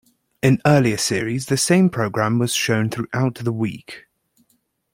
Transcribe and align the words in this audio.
In 0.41 0.59
earlier 0.65 0.97
series, 0.97 1.45
the 1.45 1.57
same 1.57 1.87
programme 1.91 2.39
was 2.39 2.55
shown 2.55 2.89
throughout 2.89 3.35
the 3.35 3.53
week. 3.53 4.07